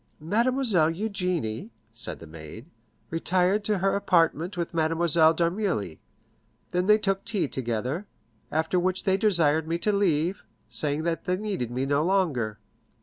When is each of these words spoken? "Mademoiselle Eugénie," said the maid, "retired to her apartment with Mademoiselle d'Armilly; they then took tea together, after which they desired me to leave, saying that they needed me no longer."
"Mademoiselle 0.19 0.89
Eugénie," 0.91 1.69
said 1.93 2.17
the 2.17 2.25
maid, 2.25 2.65
"retired 3.11 3.63
to 3.63 3.77
her 3.77 3.95
apartment 3.95 4.57
with 4.57 4.73
Mademoiselle 4.73 5.31
d'Armilly; 5.31 5.99
they 6.71 6.81
then 6.81 6.99
took 6.99 7.23
tea 7.23 7.47
together, 7.47 8.07
after 8.51 8.79
which 8.79 9.03
they 9.03 9.15
desired 9.15 9.67
me 9.67 9.77
to 9.77 9.93
leave, 9.93 10.43
saying 10.69 11.03
that 11.03 11.25
they 11.25 11.37
needed 11.37 11.69
me 11.69 11.85
no 11.85 12.03
longer." 12.03 12.57